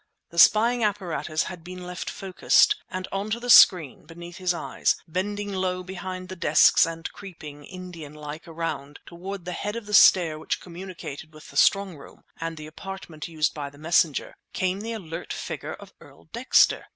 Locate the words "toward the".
9.05-9.51